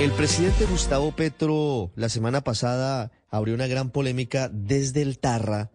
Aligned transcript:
El 0.00 0.12
presidente 0.12 0.64
Gustavo 0.64 1.12
Petro 1.12 1.92
la 1.94 2.08
semana 2.08 2.40
pasada 2.40 3.12
abrió 3.28 3.54
una 3.54 3.66
gran 3.66 3.90
polémica 3.90 4.48
desde 4.50 5.02
el 5.02 5.18
Tarra 5.18 5.70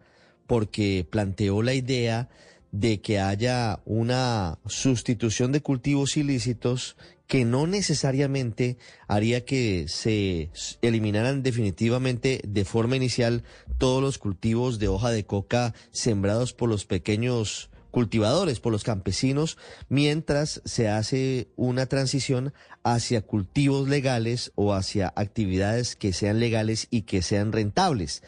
porque 0.48 1.06
planteó 1.08 1.62
la 1.62 1.74
idea 1.74 2.28
de 2.72 3.00
que 3.00 3.20
haya 3.20 3.78
una 3.84 4.58
sustitución 4.66 5.52
de 5.52 5.60
cultivos 5.60 6.16
ilícitos 6.16 6.96
que 7.28 7.44
no 7.44 7.68
necesariamente 7.68 8.78
haría 9.06 9.44
que 9.44 9.86
se 9.86 10.50
eliminaran 10.82 11.44
definitivamente 11.44 12.40
de 12.44 12.64
forma 12.64 12.96
inicial 12.96 13.44
todos 13.78 14.02
los 14.02 14.18
cultivos 14.18 14.80
de 14.80 14.88
hoja 14.88 15.12
de 15.12 15.24
coca 15.24 15.72
sembrados 15.92 16.52
por 16.52 16.68
los 16.68 16.84
pequeños 16.84 17.70
cultivadores, 17.96 18.60
por 18.60 18.72
los 18.72 18.84
campesinos, 18.84 19.56
mientras 19.88 20.60
se 20.66 20.90
hace 20.90 21.48
una 21.56 21.86
transición 21.86 22.52
hacia 22.84 23.22
cultivos 23.22 23.88
legales 23.88 24.52
o 24.54 24.74
hacia 24.74 25.14
actividades 25.16 25.96
que 25.96 26.12
sean 26.12 26.38
legales 26.38 26.88
y 26.90 27.04
que 27.04 27.22
sean 27.22 27.52
rentables. 27.52 28.22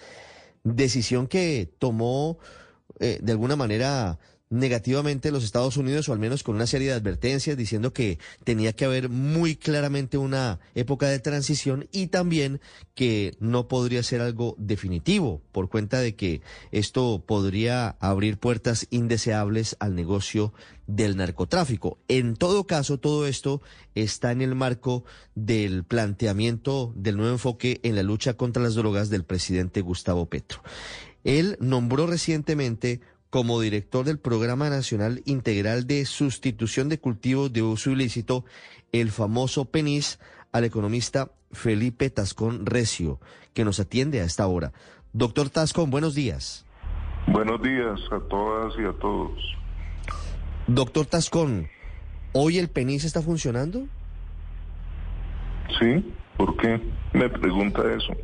Decisión 0.65 1.27
que 1.27 1.71
tomó 1.79 2.39
eh, 2.99 3.19
de 3.21 3.33
alguna 3.33 3.57
manera 3.57 4.19
negativamente 4.51 5.31
los 5.31 5.45
Estados 5.45 5.77
Unidos, 5.77 6.09
o 6.09 6.13
al 6.13 6.19
menos 6.19 6.43
con 6.43 6.57
una 6.57 6.67
serie 6.67 6.89
de 6.89 6.95
advertencias 6.95 7.57
diciendo 7.57 7.93
que 7.93 8.19
tenía 8.45 8.73
que 8.73 8.85
haber 8.85 9.09
muy 9.09 9.57
claramente 9.57 10.19
una 10.19 10.59
época 10.75 11.09
de 11.09 11.19
transición 11.19 11.89
y 11.93 12.09
también 12.09 12.61
que 12.95 13.37
no 13.41 13.69
podría 13.69 14.03
ser 14.03 14.21
algo 14.21 14.55
definitivo 14.59 15.43
por 15.53 15.69
cuenta 15.69 16.01
de 16.01 16.15
que 16.15 16.41
esto 16.73 17.23
podría 17.27 17.91
abrir 18.01 18.39
puertas 18.39 18.87
indeseables 18.91 19.77
al 19.81 19.95
negocio 19.95 20.53
del 20.87 21.17
narcotráfico. 21.17 21.99
En 22.09 22.35
todo 22.35 22.67
caso, 22.67 22.99
todo 22.99 23.27
esto 23.27 23.61
está 23.95 24.33
en 24.33 24.43
el 24.43 24.55
marco 24.55 25.05
del 25.35 25.85
planteamiento 25.85 26.93
del 26.97 27.17
nuevo 27.17 27.33
enfoque 27.33 27.81
en 27.83 27.95
la 27.95 28.03
lucha 28.03 28.35
contra 28.35 28.63
las 28.63 28.75
drogas 28.75 29.11
del 29.11 29.25
presidente 29.25 29.83
Gustavo 29.83 30.27
Petro. 30.27 30.63
Él 31.25 31.57
nombró 31.61 32.07
recientemente 32.07 33.01
como 33.31 33.61
director 33.61 34.05
del 34.05 34.19
Programa 34.19 34.71
Nacional 34.71 35.23
Integral 35.27 35.87
de 35.87 36.05
Sustitución 36.07 36.89
de 36.89 36.99
Cultivos 36.99 37.53
de 37.53 37.63
Uso 37.63 37.91
Ilícito, 37.91 38.45
el 38.93 39.11
famoso 39.11 39.67
PENIS, 39.67 40.19
al 40.53 40.65
economista 40.65 41.31
Felipe 41.53 42.09
Tascón 42.11 42.65
Recio, 42.65 43.21
que 43.53 43.65
nos 43.65 43.81
atiende 43.81 44.21
a 44.21 44.25
esta 44.25 44.47
hora. 44.47 44.73
Doctor 45.13 45.51
Tascón, 45.51 45.91
buenos 45.91 46.15
días. 46.15 46.65
Buenos 47.27 47.61
días 47.63 48.01
a 48.11 48.21
todas 48.29 48.75
y 48.79 48.85
a 48.85 48.93
todos. 48.93 49.33
Doctor 50.67 51.07
Tascón, 51.07 51.69
¿hoy 52.33 52.59
el 52.59 52.69
PENIS 52.69 53.05
está 53.05 53.21
funcionando? 53.21 53.87
Sí, 55.79 56.15
¿por 56.39 56.57
qué 56.57 56.81
me 57.13 57.29
pregunta 57.29 57.83
eso? 57.93 58.15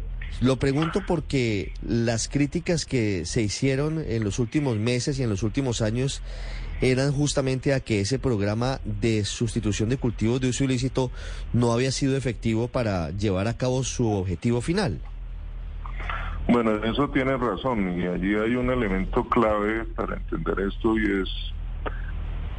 Lo 0.40 0.56
pregunto 0.56 1.02
porque 1.06 1.72
las 1.86 2.28
críticas 2.28 2.86
que 2.86 3.24
se 3.24 3.42
hicieron 3.42 4.04
en 4.06 4.24
los 4.24 4.38
últimos 4.38 4.76
meses 4.76 5.18
y 5.18 5.22
en 5.22 5.30
los 5.30 5.42
últimos 5.42 5.80
años 5.80 6.22
eran 6.80 7.12
justamente 7.12 7.72
a 7.72 7.80
que 7.80 8.00
ese 8.00 8.18
programa 8.18 8.80
de 8.84 9.24
sustitución 9.24 9.88
de 9.88 9.96
cultivos 9.96 10.40
de 10.40 10.48
uso 10.48 10.64
ilícito 10.64 11.10
no 11.52 11.72
había 11.72 11.92
sido 11.92 12.16
efectivo 12.16 12.68
para 12.68 13.10
llevar 13.10 13.48
a 13.48 13.56
cabo 13.56 13.84
su 13.84 14.10
objetivo 14.10 14.60
final. 14.60 14.98
Bueno, 16.48 16.84
eso 16.84 17.08
tiene 17.08 17.36
razón 17.36 17.98
y 17.98 18.06
allí 18.06 18.34
hay 18.34 18.54
un 18.56 18.70
elemento 18.70 19.26
clave 19.28 19.84
para 19.96 20.16
entender 20.16 20.60
esto 20.68 20.98
y 20.98 21.22
es 21.22 21.28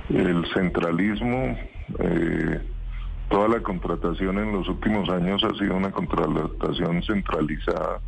el 0.09 0.45
centralismo. 0.53 1.57
Eh, 1.99 2.61
Toda 3.35 3.49
la 3.49 3.59
contratación 3.59 4.37
en 4.37 4.53
los 4.53 4.69
últimos 4.69 5.09
años 5.09 5.43
ha 5.43 5.53
sido 5.59 5.75
una 5.75 5.91
contratación 5.91 7.03
centralizada 7.03 7.99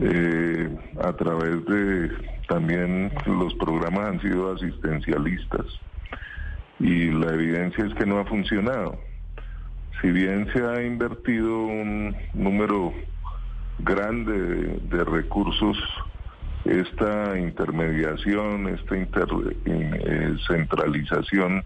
eh, 0.00 0.66
a 0.98 1.12
través 1.12 1.62
de 1.66 2.10
también 2.48 3.12
los 3.26 3.52
programas 3.56 4.08
han 4.08 4.20
sido 4.22 4.54
asistencialistas 4.54 5.66
y 6.80 7.10
la 7.10 7.34
evidencia 7.34 7.84
es 7.84 7.92
que 7.96 8.06
no 8.06 8.18
ha 8.18 8.24
funcionado. 8.24 8.98
Si 10.00 10.10
bien 10.10 10.48
se 10.54 10.64
ha 10.64 10.82
invertido 10.82 11.64
un 11.64 12.16
número 12.32 12.94
grande 13.80 14.78
de, 14.88 15.04
recursos, 15.04 15.76
esta 16.64 17.38
intermediación, 17.38 18.68
esta 18.68 18.96
inter, 18.96 19.28
eh, 19.66 20.34
centralización 20.46 21.62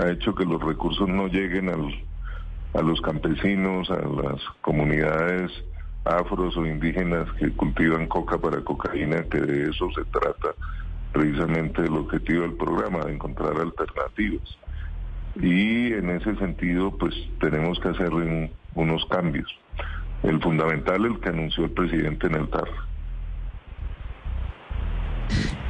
ha 0.00 0.10
hecho 0.10 0.34
que 0.34 0.44
los 0.44 0.62
recursos 0.62 1.08
no 1.08 1.28
lleguen 1.28 1.68
a 1.68 2.82
los 2.82 3.00
campesinos, 3.02 3.90
a 3.90 3.96
las 3.96 4.40
comunidades 4.62 5.50
afros 6.04 6.56
o 6.56 6.64
indígenas 6.64 7.30
que 7.38 7.50
cultivan 7.50 8.06
coca 8.06 8.38
para 8.38 8.62
cocaína, 8.62 9.22
que 9.24 9.40
de 9.40 9.70
eso 9.70 9.88
se 9.94 10.04
trata 10.06 10.54
precisamente 11.12 11.82
el 11.82 11.94
objetivo 11.94 12.42
del 12.42 12.54
programa, 12.54 13.04
de 13.04 13.12
encontrar 13.12 13.52
alternativas. 13.60 14.58
Y 15.36 15.92
en 15.92 16.10
ese 16.10 16.34
sentido, 16.36 16.90
pues 16.96 17.14
tenemos 17.40 17.78
que 17.80 17.88
hacer 17.88 18.10
unos 18.74 19.04
cambios. 19.06 19.48
El 20.22 20.40
fundamental, 20.40 21.04
el 21.04 21.20
que 21.20 21.28
anunció 21.28 21.64
el 21.64 21.70
presidente 21.70 22.26
en 22.26 22.34
el 22.36 22.48
TAR. 22.48 22.68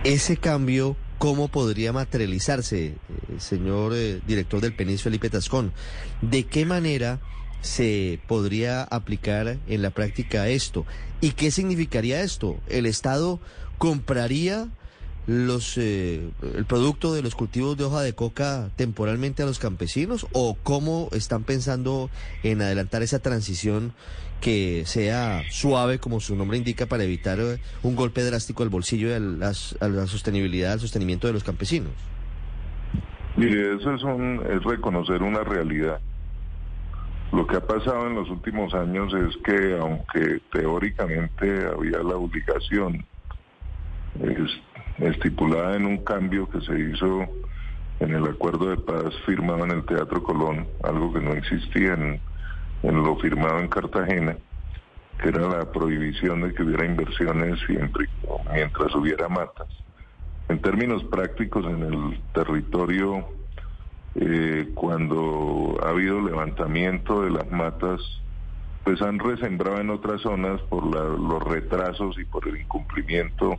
Ese 0.05 0.37
cambio 0.37 0.97
¿Cómo 1.21 1.49
podría 1.49 1.93
materializarse, 1.93 2.87
eh, 2.87 2.95
señor 3.37 3.93
eh, 3.95 4.23
director 4.27 4.63
del 4.63 4.73
PENIS 4.73 5.03
Felipe 5.03 5.29
Tascón? 5.29 5.71
¿De 6.23 6.45
qué 6.45 6.65
manera 6.65 7.21
se 7.61 8.21
podría 8.27 8.85
aplicar 8.85 9.59
en 9.67 9.83
la 9.83 9.91
práctica 9.91 10.49
esto? 10.49 10.87
¿Y 11.21 11.33
qué 11.33 11.51
significaría 11.51 12.23
esto? 12.23 12.57
¿El 12.69 12.87
Estado 12.87 13.39
compraría 13.77 14.69
los 15.27 15.77
eh, 15.79 16.31
el 16.55 16.65
producto 16.65 17.13
de 17.15 17.23
los 17.23 17.35
cultivos 17.35 17.77
de 17.77 17.85
hoja 17.85 18.03
de 18.03 18.15
coca 18.15 18.71
temporalmente 18.77 19.43
a 19.43 19.47
los 19.47 19.59
campesinos 19.59 20.27
o 20.33 20.57
cómo 20.63 21.09
están 21.13 21.45
pensando 21.45 22.11
en 22.43 22.63
adelantar 22.63 23.03
esa 23.03 23.19
transición 23.21 23.93
que 24.41 24.85
sea 24.87 25.43
suave 25.51 25.99
como 25.99 26.21
su 26.21 26.35
nombre 26.35 26.57
indica 26.57 26.87
para 26.87 27.05
evitar 27.05 27.39
eh, 27.41 27.59
un 27.83 27.95
golpe 27.95 28.23
drástico 28.25 28.63
al 28.63 28.71
bolsillo 28.71 29.09
y 29.09 29.13
a, 29.13 29.19
la 29.21 30.07
sostenibilidad 30.07 30.73
al 30.73 30.81
sostenimiento 30.81 31.27
de 31.27 31.35
los 31.35 31.45
campesinos 31.45 31.93
mire 33.37 33.77
eso 33.77 33.95
es 33.95 34.65
reconocer 34.65 35.23
una 35.23 35.43
realidad. 35.43 36.01
Lo 37.33 37.47
que 37.47 37.57
ha 37.57 37.61
pasado 37.61 38.09
en 38.09 38.17
los 38.17 38.29
últimos 38.29 38.75
años 38.75 39.13
es 39.15 39.37
que 39.45 39.79
aunque 39.79 40.41
teóricamente 40.53 41.67
había 41.67 41.99
la 41.99 42.17
obligación 42.17 43.07
estipulada 45.01 45.77
en 45.77 45.87
un 45.87 45.99
cambio 45.99 46.49
que 46.49 46.61
se 46.61 46.79
hizo 46.79 47.27
en 48.01 48.15
el 48.15 48.25
acuerdo 48.25 48.71
de 48.71 48.77
paz 48.79 49.15
firmado 49.27 49.65
en 49.65 49.73
el 49.73 49.85
Teatro 49.85 50.23
Colón, 50.23 50.67
algo 50.83 51.13
que 51.13 51.21
no 51.21 51.33
existía 51.33 51.95
en, 51.95 52.21
lo 52.83 53.17
firmado 53.17 53.59
en 53.59 53.69
Cartagena, 53.69 54.37
que 55.21 55.29
era 55.29 55.47
la 55.49 55.71
prohibición 55.71 56.41
de 56.43 56.55
que 56.55 56.63
hubiera 56.63 56.87
inversiones 56.87 57.59
siempre 57.67 58.09
mientras 58.53 58.95
hubiera 58.95 59.29
matas. 59.29 59.69
En 60.49 60.61
términos 60.61 61.05
prácticos, 61.05 61.65
en 61.67 61.83
el 61.83 62.21
territorio, 62.33 63.29
eh, 64.15 64.71
cuando 64.75 65.79
ha 65.85 65.91
habido 65.91 66.23
levantamiento 66.23 67.23
de 67.23 67.31
las 67.31 67.51
matas, 67.51 68.01
pues 68.83 69.01
han 69.03 69.19
resembrado 69.19 69.79
en 69.79 69.91
otras 69.91 70.23
zonas 70.23 70.61
por 70.63 70.85
los 70.87 71.43
retrasos 71.45 72.19
y 72.19 72.25
por 72.25 72.49
el 72.49 72.63
incumplimiento 72.63 73.59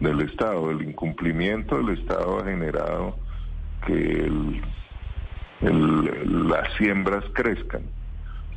del 0.00 0.20
Estado. 0.22 0.70
El 0.70 0.82
incumplimiento 0.82 1.76
del 1.76 1.98
Estado 1.98 2.38
ha 2.38 2.44
generado 2.44 3.16
que 3.86 4.30
las 5.60 6.72
siembras 6.76 7.24
crezcan. 7.34 7.82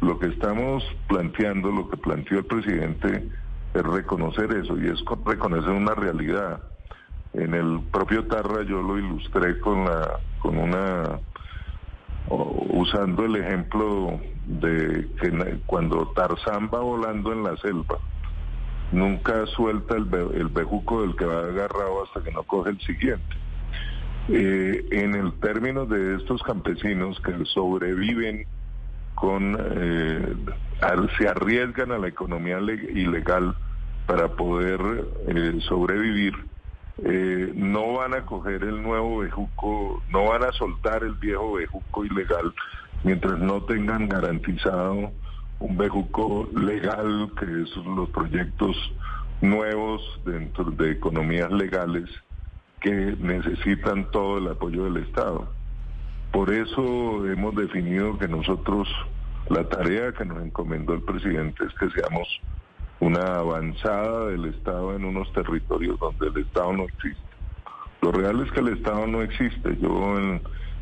Lo 0.01 0.19
que 0.19 0.27
estamos 0.27 0.83
planteando, 1.07 1.71
lo 1.71 1.89
que 1.89 1.97
planteó 1.97 2.39
el 2.39 2.45
presidente, 2.45 3.27
es 3.73 3.83
reconocer 3.83 4.51
eso 4.51 4.77
y 4.77 4.87
es 4.87 5.03
reconocer 5.25 5.71
una 5.71 5.93
realidad. 5.93 6.61
En 7.33 7.53
el 7.53 7.81
propio 7.91 8.25
Tarra 8.25 8.63
yo 8.63 8.81
lo 8.81 8.97
ilustré 8.97 9.59
con 9.59 9.85
la 9.85 10.19
con 10.41 10.57
una 10.57 11.19
usando 12.29 13.25
el 13.25 13.35
ejemplo 13.35 14.19
de 14.45 15.07
que 15.19 15.59
cuando 15.65 16.07
Tarzán 16.15 16.69
va 16.73 16.79
volando 16.79 17.31
en 17.33 17.43
la 17.43 17.55
selva 17.57 17.99
nunca 18.91 19.45
suelta 19.47 19.95
el, 19.95 20.07
el 20.35 20.47
bejuco 20.47 21.01
del 21.01 21.15
que 21.15 21.25
va 21.25 21.39
agarrado 21.39 22.03
hasta 22.03 22.21
que 22.21 22.31
no 22.31 22.43
coge 22.43 22.71
el 22.71 22.79
siguiente. 22.81 23.35
Eh, 24.27 24.87
en 24.89 25.13
el 25.13 25.33
término 25.33 25.85
de 25.85 26.15
estos 26.15 26.41
campesinos 26.41 27.19
que 27.19 27.45
sobreviven 27.45 28.47
con, 29.13 29.55
eh, 29.59 30.35
se 31.17 31.27
arriesgan 31.27 31.91
a 31.91 31.99
la 31.99 32.07
economía 32.07 32.59
ilegal 32.59 33.55
para 34.07 34.29
poder 34.29 34.79
eh, 35.27 35.59
sobrevivir, 35.67 36.33
no 37.55 37.93
van 37.93 38.13
a 38.13 38.25
coger 38.25 38.63
el 38.63 38.81
nuevo 38.81 39.19
bejuco, 39.19 40.01
no 40.09 40.25
van 40.25 40.43
a 40.43 40.51
soltar 40.53 41.03
el 41.03 41.13
viejo 41.15 41.53
bejuco 41.53 42.05
ilegal 42.05 42.53
mientras 43.03 43.37
no 43.37 43.61
tengan 43.63 44.07
garantizado 44.07 45.11
un 45.59 45.77
bejuco 45.77 46.49
legal, 46.55 47.31
que 47.39 47.65
son 47.73 47.95
los 47.95 48.09
proyectos 48.09 48.75
nuevos 49.41 50.01
dentro 50.25 50.65
de 50.71 50.91
economías 50.91 51.51
legales 51.51 52.09
que 52.81 53.15
necesitan 53.19 54.09
todo 54.11 54.37
el 54.37 54.47
apoyo 54.47 54.85
del 54.85 54.97
Estado. 54.97 55.47
Por 56.31 56.51
eso 56.51 57.25
hemos 57.27 57.55
definido 57.55 58.17
que 58.17 58.27
nosotros, 58.27 58.87
la 59.49 59.67
tarea 59.69 60.11
que 60.11 60.25
nos 60.25 60.43
encomendó 60.43 60.93
el 60.93 61.01
presidente 61.01 61.65
es 61.65 61.73
que 61.75 61.89
seamos 61.89 62.27
una 62.99 63.37
avanzada 63.37 64.27
del 64.27 64.45
Estado 64.45 64.95
en 64.95 65.05
unos 65.05 65.31
territorios 65.33 65.99
donde 65.99 66.27
el 66.27 66.37
Estado 66.45 66.73
no 66.73 66.83
existe. 66.83 67.21
Lo 68.01 68.11
real 68.11 68.41
es 68.41 68.51
que 68.51 68.59
el 68.59 68.69
Estado 68.69 69.07
no 69.07 69.21
existe. 69.21 69.77
Yo 69.77 70.19
en, 70.19 70.41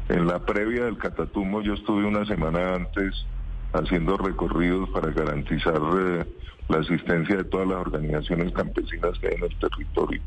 en 0.10 0.28
la 0.28 0.40
previa 0.40 0.86
del 0.86 0.98
Catatumbo, 0.98 1.62
yo 1.62 1.74
estuve 1.74 2.06
una 2.06 2.25
semana 2.25 2.75
antes 2.75 3.25
haciendo 3.74 4.18
recorridos 4.18 4.90
para 4.90 5.12
garantizar 5.12 5.81
eh, 5.98 6.25
la 6.70 6.78
asistencia 6.78 7.38
de 7.38 7.44
todas 7.46 7.68
las 7.68 7.78
organizaciones 7.78 8.52
campesinas 8.54 9.18
que 9.20 9.28
hay 9.28 9.36
en 9.36 9.44
el 9.44 9.60
territorio. 9.60 10.22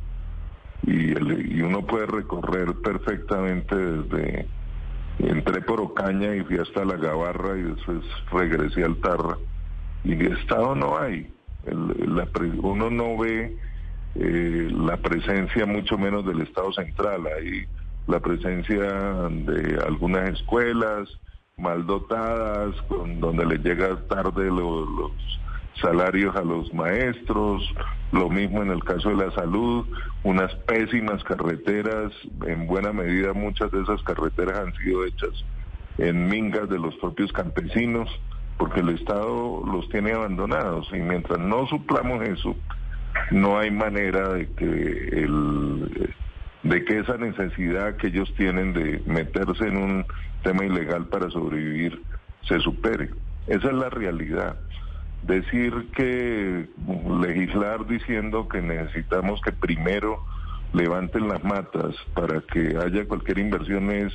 Y, 0.87 1.59
y 1.59 1.63
uno 1.63 1.85
puede 1.87 2.07
recorrer 2.07 2.75
perfectamente 2.83 3.75
desde, 3.75 4.47
entré 5.19 5.61
por 5.63 5.81
Ocaña 5.81 6.35
y 6.35 6.43
fui 6.43 6.59
hasta 6.59 6.85
La 6.85 6.97
Gabarra 6.97 7.57
y 7.57 7.63
después 7.63 8.05
regresé 8.33 8.85
al 8.85 8.97
Tarra. 8.97 9.37
Y 10.05 10.15
de 10.15 10.35
Estado 10.35 10.75
no 10.75 10.99
hay. 10.99 11.31
la, 11.65 12.29
uno 12.63 12.91
no 12.91 13.17
ve 13.17 13.57
eh, 14.15 14.69
la 14.73 14.97
presencia 14.99 15.67
mucho 15.67 15.99
menos 15.99 16.25
del 16.27 16.43
Estado 16.43 16.73
central. 16.73 17.23
Hay 17.39 17.67
la 18.07 18.21
presencia 18.21 18.83
de 18.83 19.79
algunas 19.85 20.31
escuelas, 20.31 21.09
mal 21.58 21.87
dotadas, 21.87 22.76
con, 22.82 23.19
donde 23.19 23.47
les 23.47 23.64
llega 23.64 23.97
tarde 24.08 24.50
los, 24.50 24.87
salarios 25.81 26.37
a 26.37 26.43
los 26.43 26.73
maestros, 26.75 27.62
lo 28.12 28.29
mismo 28.29 28.62
en 28.62 28.70
el 28.70 28.85
caso 28.85 29.08
de 29.08 29.26
la 29.26 29.31
salud, 29.32 29.87
unas 30.23 30.55
pésimas 30.67 31.25
carreteras, 31.25 32.12
en 32.47 32.67
buena 32.67 32.93
medida 32.93 33.32
muchas 33.32 33.70
de 33.73 33.82
esas 33.82 34.03
carreteras 34.03 34.58
han 34.58 34.75
sido 34.75 35.06
hechas 35.06 35.31
en 35.97 36.29
mingas 36.29 36.69
de 36.69 36.79
los 36.79 36.94
propios 36.97 37.32
campesinos, 37.32 38.11
porque 38.59 38.81
el 38.81 38.91
Estado 38.91 39.62
los 39.64 39.88
tiene 39.88 40.12
abandonados 40.12 40.87
y 40.93 40.99
mientras 40.99 41.38
no 41.38 41.67
suplamos 41.69 42.23
eso, 42.23 42.55
no 43.31 43.59
hay 43.59 43.70
manera 43.70 44.29
de 44.35 44.47
que 44.52 44.67
el 44.67 46.14
de 46.69 46.85
que 46.85 46.99
esa 46.99 47.17
necesidad 47.17 47.97
que 47.97 48.09
ellos 48.09 48.33
tienen 48.37 48.73
de 48.73 49.01
meterse 49.07 49.69
en 49.69 49.77
un 49.77 50.07
tema 50.43 50.65
ilegal 50.65 51.07
para 51.07 51.31
sobrevivir 51.31 52.03
se 52.49 52.59
supere. 52.61 53.11
Esa 53.47 53.69
es 53.69 53.75
la 53.75 53.89
realidad. 53.91 54.57
Decir 55.23 55.89
que 55.95 56.69
legislar 57.21 57.87
diciendo 57.87 58.49
que 58.49 58.61
necesitamos 58.63 59.41
que 59.43 59.53
primero 59.53 60.25
levanten 60.73 61.29
las 61.29 61.43
matas 61.45 61.95
para 62.15 62.41
que 62.41 62.77
haya 62.77 63.07
cualquier 63.07 63.39
inversión 63.39 63.91
es 63.91 64.12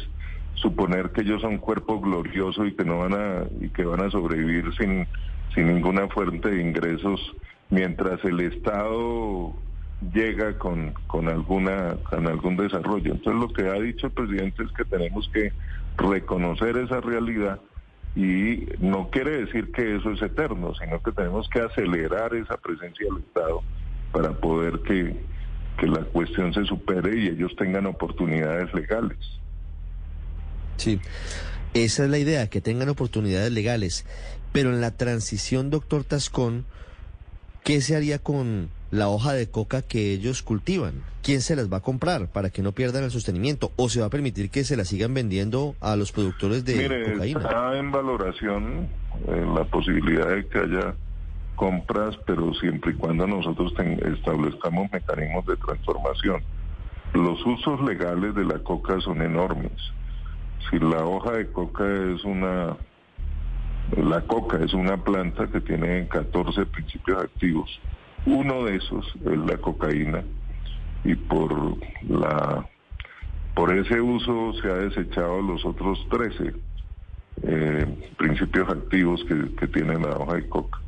suponer 0.55 1.11
que 1.11 1.21
ellos 1.21 1.41
son 1.41 1.57
cuerpo 1.57 2.01
glorioso 2.01 2.65
y 2.65 2.75
que 2.75 2.83
no 2.83 2.99
van 2.99 3.13
a 3.13 3.43
y 3.61 3.69
que 3.69 3.85
van 3.85 4.01
a 4.01 4.11
sobrevivir 4.11 4.65
sin 4.77 5.07
sin 5.55 5.67
ninguna 5.67 6.07
fuente 6.09 6.49
de 6.49 6.61
ingresos 6.61 7.19
mientras 7.69 8.23
el 8.25 8.41
Estado 8.41 9.53
llega 10.13 10.57
con, 10.57 10.93
con, 11.07 11.27
alguna, 11.27 11.95
con 12.09 12.27
algún 12.27 12.57
desarrollo. 12.57 13.13
Entonces 13.13 13.41
lo 13.41 13.53
que 13.53 13.69
ha 13.69 13.79
dicho 13.79 14.07
el 14.07 14.13
presidente 14.13 14.63
es 14.63 14.71
que 14.71 14.85
tenemos 14.85 15.29
que 15.33 15.53
reconocer 15.97 16.77
esa 16.77 17.01
realidad 17.01 17.59
y 18.15 18.65
no 18.79 19.09
quiere 19.09 19.45
decir 19.45 19.71
que 19.71 19.95
eso 19.95 20.11
es 20.11 20.21
eterno, 20.21 20.73
sino 20.75 21.01
que 21.01 21.11
tenemos 21.11 21.47
que 21.49 21.61
acelerar 21.61 22.33
esa 22.35 22.57
presencia 22.57 23.07
del 23.07 23.23
Estado 23.23 23.61
para 24.11 24.31
poder 24.33 24.79
que, 24.79 25.15
que 25.77 25.87
la 25.87 26.01
cuestión 26.01 26.53
se 26.53 26.65
supere 26.65 27.17
y 27.17 27.27
ellos 27.27 27.55
tengan 27.55 27.85
oportunidades 27.85 28.73
legales. 28.73 29.17
Sí, 30.75 30.99
esa 31.73 32.03
es 32.03 32.09
la 32.09 32.17
idea, 32.17 32.49
que 32.49 32.59
tengan 32.59 32.89
oportunidades 32.89 33.51
legales. 33.51 34.05
Pero 34.51 34.71
en 34.71 34.81
la 34.81 34.91
transición, 34.91 35.69
doctor 35.69 36.03
Tascón, 36.03 36.65
¿qué 37.63 37.79
se 37.79 37.95
haría 37.95 38.19
con 38.19 38.69
la 38.91 39.07
hoja 39.07 39.33
de 39.33 39.49
coca 39.49 39.81
que 39.81 40.11
ellos 40.11 40.43
cultivan? 40.43 41.03
¿Quién 41.23 41.41
se 41.41 41.55
las 41.55 41.71
va 41.71 41.77
a 41.77 41.81
comprar 41.81 42.27
para 42.27 42.49
que 42.49 42.61
no 42.61 42.73
pierdan 42.73 43.03
el 43.03 43.11
sostenimiento? 43.11 43.71
¿O 43.77 43.89
se 43.89 44.01
va 44.01 44.07
a 44.07 44.09
permitir 44.09 44.49
que 44.49 44.63
se 44.63 44.75
la 44.75 44.85
sigan 44.85 45.13
vendiendo 45.13 45.75
a 45.79 45.95
los 45.95 46.11
productores 46.11 46.65
de 46.65 46.75
Mire, 46.75 47.13
cocaína? 47.13 47.39
Está 47.39 47.77
en 47.77 47.91
valoración 47.91 48.89
eh, 49.27 49.45
la 49.55 49.63
posibilidad 49.63 50.27
de 50.27 50.45
que 50.47 50.59
haya 50.59 50.93
compras, 51.55 52.17
pero 52.25 52.53
siempre 52.55 52.91
y 52.91 52.95
cuando 52.95 53.25
nosotros 53.27 53.73
establezcamos 53.79 54.91
mecanismos 54.91 55.45
de 55.45 55.55
transformación. 55.57 56.43
Los 57.13 57.45
usos 57.45 57.81
legales 57.81 58.35
de 58.35 58.45
la 58.45 58.59
coca 58.59 58.99
son 59.01 59.21
enormes. 59.21 59.71
Si 60.69 60.79
la 60.79 61.05
hoja 61.05 61.33
de 61.33 61.51
coca 61.51 61.85
es 61.85 62.23
una... 62.23 62.75
La 63.97 64.21
coca 64.21 64.57
es 64.63 64.73
una 64.73 65.03
planta 65.03 65.47
que 65.47 65.59
tiene 65.59 66.07
14 66.07 66.65
principios 66.67 67.23
activos 67.23 67.69
uno 68.25 68.65
de 68.65 68.75
esos 68.77 69.05
es 69.15 69.37
la 69.37 69.57
cocaína 69.57 70.23
y 71.03 71.15
por 71.15 71.77
la 72.07 72.65
por 73.55 73.75
ese 73.75 73.99
uso 73.99 74.53
se 74.61 74.71
ha 74.71 74.75
desechado 74.75 75.41
los 75.41 75.65
otros 75.65 75.99
13 76.09 76.53
eh, 77.43 78.11
principios 78.17 78.69
activos 78.69 79.23
que, 79.25 79.55
que 79.55 79.67
tiene 79.67 79.99
la 79.99 80.17
hoja 80.17 80.35
de 80.35 80.47
coca. 80.47 80.79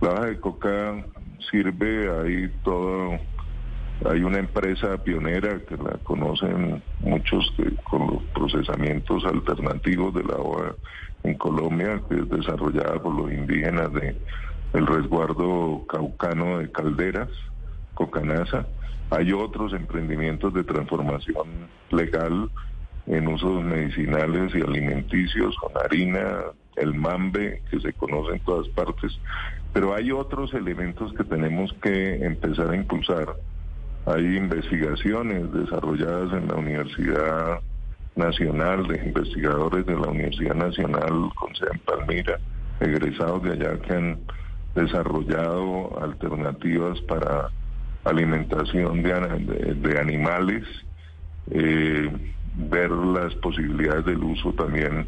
La 0.00 0.10
hoja 0.10 0.26
de 0.26 0.40
coca 0.40 1.06
sirve 1.50 2.10
ahí 2.10 2.52
todo 2.64 3.18
hay 4.08 4.22
una 4.22 4.38
empresa 4.38 4.96
pionera 4.98 5.60
que 5.68 5.76
la 5.76 5.98
conocen 6.04 6.82
muchos 7.00 7.52
con 7.84 8.06
los 8.06 8.22
procesamientos 8.34 9.24
alternativos 9.26 10.14
de 10.14 10.24
la 10.24 10.36
hoja 10.36 10.74
en 11.22 11.34
Colombia, 11.34 12.00
que 12.08 12.16
es 12.16 12.28
desarrollada 12.30 13.00
por 13.02 13.14
los 13.14 13.30
indígenas 13.30 13.92
de 13.92 14.16
el 14.72 14.86
resguardo 14.86 15.84
caucano 15.88 16.58
de 16.58 16.70
calderas, 16.70 17.28
Cocanasa. 17.94 18.66
Hay 19.10 19.32
otros 19.32 19.72
emprendimientos 19.72 20.54
de 20.54 20.64
transformación 20.64 21.68
legal 21.90 22.48
en 23.06 23.28
usos 23.28 23.64
medicinales 23.64 24.54
y 24.54 24.60
alimenticios 24.60 25.56
con 25.56 25.72
harina, 25.84 26.44
el 26.76 26.94
mambe, 26.94 27.62
que 27.70 27.80
se 27.80 27.92
conoce 27.92 28.36
en 28.36 28.40
todas 28.40 28.68
partes. 28.68 29.18
Pero 29.72 29.94
hay 29.94 30.12
otros 30.12 30.54
elementos 30.54 31.12
que 31.14 31.24
tenemos 31.24 31.72
que 31.82 32.24
empezar 32.24 32.70
a 32.70 32.76
impulsar. 32.76 33.34
Hay 34.06 34.36
investigaciones 34.36 35.52
desarrolladas 35.52 36.32
en 36.32 36.48
la 36.48 36.54
Universidad 36.54 37.60
Nacional, 38.16 38.86
de 38.86 39.04
investigadores 39.04 39.86
de 39.86 39.94
la 39.94 40.08
Universidad 40.08 40.54
Nacional 40.54 41.30
con 41.34 41.54
sede 41.54 41.70
en 41.72 41.78
Palmira, 41.80 42.38
egresados 42.80 43.42
de 43.42 43.52
allá 43.52 43.78
que 43.80 43.92
han 43.92 44.18
desarrollado 44.74 46.00
alternativas 46.02 47.00
para 47.02 47.50
alimentación 48.04 49.02
de, 49.02 49.98
animales, 49.98 50.64
eh, 51.50 52.10
ver 52.56 52.90
las 52.90 53.34
posibilidades 53.36 54.04
del 54.06 54.22
uso 54.22 54.52
también 54.52 55.06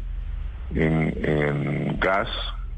en, 0.75 1.13
en 1.23 1.99
gas. 1.99 2.29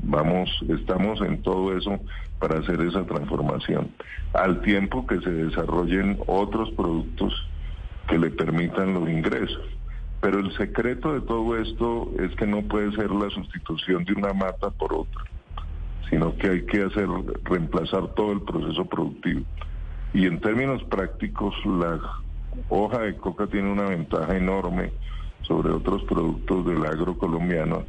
Vamos, 0.03 0.49
estamos 0.69 1.21
en 1.21 1.41
todo 1.41 1.75
eso 1.77 1.99
para 2.39 2.59
hacer 2.59 2.79
esa 2.81 3.05
transformación, 3.05 3.89
al 4.33 4.61
tiempo 4.61 5.07
que 5.07 5.19
se 5.21 5.31
desarrollen 5.31 6.19
otros 6.27 6.69
productos 6.71 7.33
que 8.07 8.19
le 8.19 8.29
permitan 8.29 8.93
los 8.93 9.09
ingresos. 9.09 9.63
Pero 10.21 10.39
el 10.39 10.55
secreto 10.57 11.13
de 11.13 11.21
todo 11.21 11.57
esto 11.57 12.11
es 12.19 12.35
que 12.35 12.45
no 12.45 12.61
puede 12.63 12.91
ser 12.95 13.11
la 13.11 13.29
sustitución 13.29 14.05
de 14.05 14.13
una 14.13 14.33
mata 14.33 14.69
por 14.69 14.93
otra 14.93 15.23
sino 16.09 16.35
que 16.37 16.49
hay 16.49 16.65
que 16.65 16.83
hacer 16.83 17.07
reemplazar 17.43 18.13
todo 18.15 18.31
el 18.33 18.41
proceso 18.41 18.85
productivo. 18.85 19.41
Y 20.13 20.25
en 20.27 20.39
términos 20.39 20.83
prácticos, 20.85 21.53
la 21.65 21.99
hoja 22.69 22.99
de 22.99 23.17
coca 23.17 23.47
tiene 23.47 23.71
una 23.71 23.85
ventaja 23.85 24.35
enorme 24.37 24.91
sobre 25.41 25.71
otros 25.71 26.03
productos 26.03 26.65
del 26.65 26.85
agro 26.85 27.17
colombiano. 27.17 27.85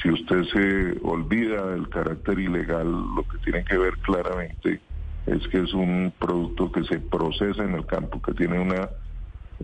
Si 0.00 0.10
usted 0.10 0.44
se 0.44 0.98
olvida 1.02 1.66
del 1.66 1.88
carácter 1.88 2.38
ilegal, 2.38 2.90
lo 2.90 3.24
que 3.24 3.38
tiene 3.38 3.64
que 3.64 3.76
ver 3.76 3.94
claramente 3.98 4.80
es 5.26 5.46
que 5.48 5.58
es 5.58 5.74
un 5.74 6.12
producto 6.18 6.72
que 6.72 6.84
se 6.84 6.98
procesa 7.00 7.64
en 7.64 7.74
el 7.74 7.86
campo, 7.86 8.22
que 8.22 8.32
tiene 8.32 8.58
una 8.58 8.88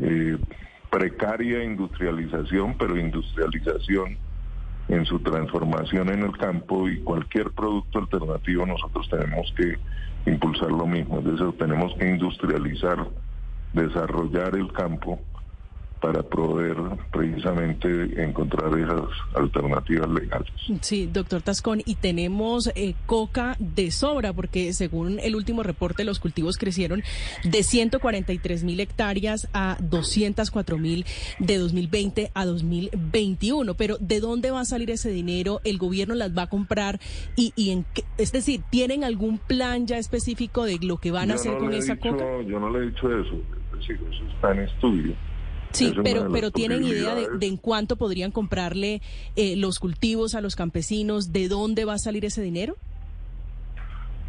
eh, 0.00 0.36
precaria 0.90 1.64
industrialización, 1.64 2.76
pero 2.78 2.98
industrialización 2.98 4.18
en 4.88 5.04
su 5.04 5.18
transformación 5.20 6.10
en 6.10 6.22
el 6.22 6.36
campo 6.36 6.88
y 6.88 7.00
cualquier 7.00 7.50
producto 7.50 7.98
alternativo 7.98 8.66
nosotros 8.66 9.08
tenemos 9.10 9.52
que 9.56 9.78
impulsar 10.30 10.70
lo 10.70 10.86
mismo, 10.86 11.18
es 11.18 11.24
decir, 11.24 11.52
tenemos 11.58 11.94
que 11.98 12.08
industrializar, 12.08 13.06
desarrollar 13.72 14.56
el 14.56 14.72
campo 14.72 15.20
para 16.00 16.22
poder 16.22 16.76
precisamente 17.12 18.22
encontrar 18.22 18.78
esas 18.78 19.08
alternativas 19.34 20.08
legales. 20.08 20.52
Sí, 20.80 21.08
doctor 21.10 21.42
Tascón, 21.42 21.82
y 21.84 21.96
tenemos 21.96 22.70
eh, 22.74 22.94
coca 23.06 23.56
de 23.58 23.90
sobra, 23.90 24.32
porque 24.32 24.72
según 24.72 25.18
el 25.20 25.36
último 25.36 25.62
reporte, 25.62 26.04
los 26.04 26.18
cultivos 26.18 26.58
crecieron 26.58 27.02
de 27.44 27.62
143 27.62 28.64
mil 28.64 28.80
hectáreas 28.80 29.48
a 29.52 29.76
204 29.80 30.78
mil 30.78 31.04
de 31.38 31.58
2020 31.58 32.30
a 32.34 32.44
2021. 32.44 33.74
Pero 33.74 33.96
¿de 33.98 34.20
dónde 34.20 34.50
va 34.50 34.60
a 34.60 34.64
salir 34.64 34.90
ese 34.90 35.10
dinero? 35.10 35.60
¿El 35.64 35.78
gobierno 35.78 36.14
las 36.14 36.36
va 36.36 36.42
a 36.42 36.46
comprar? 36.48 37.00
y, 37.36 37.52
y 37.56 37.70
en 37.70 37.84
Es 38.18 38.32
decir, 38.32 38.62
¿tienen 38.70 39.04
algún 39.04 39.38
plan 39.38 39.86
ya 39.86 39.98
específico 39.98 40.64
de 40.64 40.78
lo 40.82 40.98
que 40.98 41.10
van 41.10 41.30
a 41.30 41.34
hacer 41.34 41.56
con 41.58 41.72
esa 41.72 41.96
coca? 41.96 42.24
Yo 42.42 42.60
no 42.60 42.70
le 42.70 42.78
he 42.78 42.90
dicho 42.90 43.08
eso, 43.08 43.34
es 43.72 43.78
decir, 43.78 44.00
eso 44.10 44.24
está 44.34 44.52
en 44.52 44.60
estudio. 44.60 45.14
Sí, 45.76 45.94
pero, 46.02 46.28
pero 46.32 46.50
¿tienen 46.50 46.82
idea 46.84 47.14
de, 47.14 47.46
en 47.46 47.56
cuánto 47.56 47.96
podrían 47.96 48.30
comprarle 48.30 49.02
eh, 49.36 49.56
los 49.56 49.78
cultivos 49.78 50.34
a 50.34 50.40
los 50.40 50.56
campesinos? 50.56 51.32
¿De 51.32 51.48
dónde 51.48 51.84
va 51.84 51.94
a 51.94 51.98
salir 51.98 52.24
ese 52.24 52.40
dinero? 52.42 52.76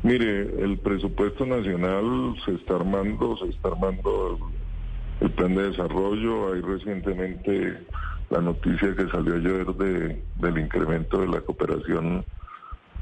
Mire, 0.04 0.63
el 0.63 0.77
presupuesto 0.77 1.46
nacional 1.46 2.36
se 2.46 2.54
está 2.54 2.75
armando, 2.75 3.38
se 3.38 3.50
está 3.50 3.70
armando 3.70 4.38
el, 5.22 5.32
plan 5.32 5.56
de 5.56 5.70
desarrollo. 5.70 6.54
Hay 6.54 6.62
recientemente 6.62 7.80
la 8.30 8.42
noticia 8.42 8.94
que 8.96 9.08
salió 9.10 9.36
ayer 9.36 9.66
de, 9.75 10.22
del 10.36 10.58
incremento 10.58 11.20
de 11.20 11.27
la 11.27 11.42
cooperación 11.42 12.25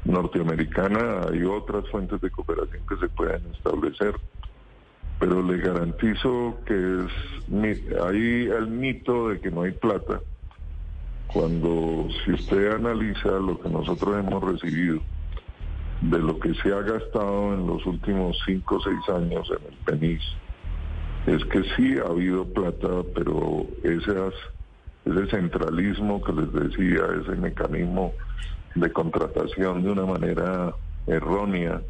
norteamericana. 0.04 1.26
Hay 1.30 1.42
otras 1.42 1.88
fuentes 1.90 2.20
de 2.20 2.30
cooperación 2.30 2.82
que 2.88 2.96
se 2.96 3.08
pueden 3.08 3.42
establecer 3.52 4.14
pero 5.18 5.42
le 5.42 5.58
garantizo 5.58 6.58
que 6.66 6.74
es 6.74 7.35
ahí 7.48 8.46
el 8.46 8.68
mito 8.68 9.28
de 9.28 9.40
que 9.40 9.50
no 9.50 9.62
hay 9.62 9.72
plata. 9.72 10.20
Cuando 11.26 12.08
si 12.24 12.32
usted 12.32 12.72
analiza 12.72 13.28
lo 13.28 13.60
que 13.60 13.68
nosotros 13.68 14.16
hemos 14.18 14.42
recibido 14.42 15.00
de 16.02 16.18
lo 16.18 16.38
que 16.38 16.54
se 16.54 16.72
ha 16.72 16.80
gastado 16.82 17.54
en 17.54 17.66
los 17.66 17.84
últimos 17.86 18.38
cinco 18.44 18.76
o 18.76 18.80
seis 18.80 19.08
años 19.08 19.50
en 19.50 19.72
el 19.72 19.78
PENIS, 19.84 20.22
es 21.26 21.44
que 21.46 21.62
sí 21.74 21.98
ha 21.98 22.08
habido 22.08 22.44
plata, 22.44 23.02
pero 23.14 23.66
ese 23.82 25.26
centralismo 25.30 26.22
que 26.22 26.32
les 26.32 26.52
decía, 26.52 27.02
ese 27.20 27.36
mecanismo 27.36 28.12
de 28.74 28.92
contratación 28.92 29.82
de 29.82 29.90
una 29.90 30.06
manera 30.06 30.74
errónea, 31.06 31.80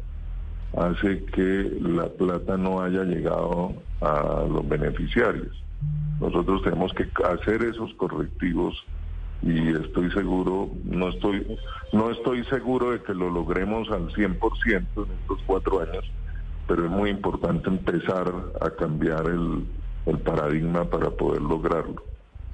hace 0.75 1.23
que 1.25 1.77
la 1.81 2.07
plata 2.09 2.57
no 2.57 2.81
haya 2.81 3.03
llegado 3.03 3.73
a 4.01 4.45
los 4.49 4.67
beneficiarios. 4.67 5.63
Nosotros 6.19 6.63
tenemos 6.63 6.91
que 6.93 7.07
hacer 7.23 7.63
esos 7.63 7.93
correctivos 7.95 8.75
y 9.41 9.69
estoy 9.69 10.11
seguro, 10.11 10.69
no 10.83 11.09
estoy, 11.09 11.45
no 11.93 12.09
estoy 12.09 12.43
seguro 12.45 12.91
de 12.91 13.01
que 13.03 13.13
lo 13.13 13.29
logremos 13.29 13.89
al 13.91 14.09
100% 14.09 14.37
en 14.73 15.11
estos 15.21 15.39
cuatro 15.45 15.81
años, 15.81 16.05
pero 16.67 16.85
es 16.85 16.91
muy 16.91 17.11
importante 17.11 17.69
empezar 17.69 18.33
a 18.59 18.69
cambiar 18.71 19.27
el, 19.27 19.65
el 20.07 20.17
paradigma 20.19 20.85
para 20.85 21.11
poder 21.11 21.41
lograrlo. 21.41 22.03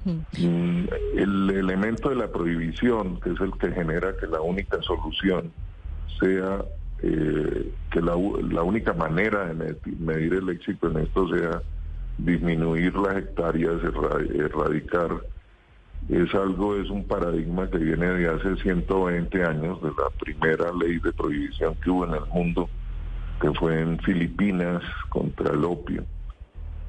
Mm. 0.04 0.46
Mm, 0.46 0.88
el 1.16 1.50
elemento 1.50 2.10
de 2.10 2.16
la 2.16 2.28
prohibición, 2.28 3.18
que 3.20 3.30
es 3.30 3.40
el 3.40 3.52
que 3.52 3.72
genera 3.72 4.14
que 4.18 4.26
la 4.26 4.42
única 4.42 4.82
solución 4.82 5.50
sea 6.20 6.62
eh, 7.02 7.72
que 7.90 8.00
la, 8.00 8.16
la, 8.50 8.62
única 8.62 8.92
manera 8.92 9.52
de 9.52 9.76
medir 9.98 10.34
el 10.34 10.48
éxito 10.48 10.90
en 10.90 10.98
esto 10.98 11.28
sea 11.28 11.62
disminuir 12.18 12.94
las 12.94 13.16
hectáreas, 13.16 13.82
erradicar, 13.82 15.10
es 16.08 16.34
algo, 16.34 16.76
es 16.76 16.90
un 16.90 17.04
paradigma 17.04 17.68
que 17.68 17.78
viene 17.78 18.06
de 18.06 18.28
hace 18.28 18.56
120 18.56 19.42
años, 19.44 19.82
de 19.82 19.88
la 19.88 20.10
primera 20.20 20.70
ley 20.72 20.98
de 20.98 21.12
prohibición 21.12 21.74
que 21.76 21.90
hubo 21.90 22.04
en 22.04 22.14
el 22.14 22.26
mundo, 22.32 22.68
que 23.40 23.50
fue 23.52 23.80
en 23.80 23.98
Filipinas 24.00 24.82
contra 25.08 25.52
el 25.54 25.64
opio, 25.64 26.04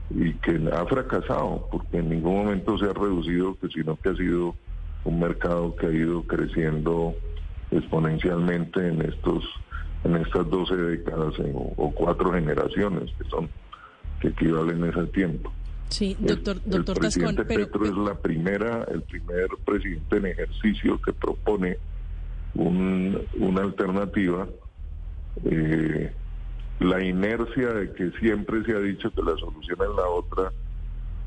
y 0.09 0.33
que 0.33 0.62
ha 0.71 0.85
fracasado, 0.85 1.67
porque 1.71 1.97
en 1.97 2.09
ningún 2.09 2.45
momento 2.45 2.77
se 2.77 2.85
ha 2.85 2.93
reducido, 2.93 3.57
sino 3.74 3.95
que 3.95 4.09
ha 4.09 4.15
sido 4.15 4.55
un 5.05 5.19
mercado 5.19 5.75
que 5.75 5.88
ha 5.88 5.91
ido 5.91 6.24
creciendo 6.24 7.15
exponencialmente 7.71 8.88
en 8.88 9.01
estos 9.01 9.43
en 10.05 10.15
estas 10.17 10.47
12 10.50 10.75
décadas 10.75 11.33
o, 11.53 11.91
cuatro 11.91 12.31
generaciones 12.31 13.12
que 13.17 13.27
son 13.27 13.50
que 14.19 14.29
equivalen 14.29 14.83
a 14.83 14.89
ese 14.89 15.07
tiempo. 15.07 15.51
Sí, 15.89 16.15
doctor, 16.19 16.57
el, 16.63 16.71
doctor 16.71 16.95
el 16.95 17.00
presidente 17.01 17.45
Petro 17.45 17.85
es 17.85 17.97
la 17.97 18.15
primera, 18.15 18.85
el 18.91 19.01
primer 19.01 19.47
presidente 19.65 20.17
en 20.17 20.25
ejercicio 20.27 21.01
que 21.01 21.12
propone 21.12 21.77
un, 22.53 23.19
una 23.39 23.62
alternativa. 23.62 24.47
Eh, 25.43 26.12
la 26.79 27.03
inercia 27.03 27.74
de 27.74 27.91
que 27.93 28.12
siempre 28.19 28.63
se 28.63 28.74
ha 28.74 28.79
dicho 28.79 29.09
que 29.12 29.21
la 29.21 29.35
solución 29.38 29.77
es 29.81 29.95
la 29.97 30.07
otra 30.07 30.51